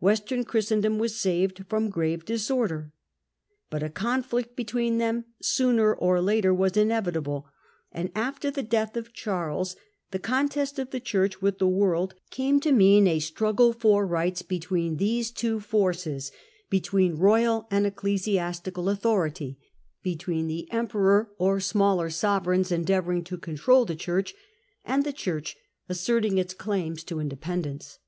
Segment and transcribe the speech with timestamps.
[0.00, 2.90] Western Christendom was saved from grave disorder;
[3.68, 7.46] but a conflict between them sooner or later was inevitable,
[7.92, 9.76] and after the death of Charles
[10.10, 14.40] the contest of the Church with the world came to mean a struggle for rights
[14.40, 16.32] between these Digitized by VjOOQIC Introductory 3 two forces,
[16.70, 19.58] between royal and ecclesiastical authority,
[20.02, 24.34] between the emperor or smaller sovereigns endeavour ing to control the Church,
[24.82, 25.58] and the Church
[25.90, 27.98] asserting its claims to independence.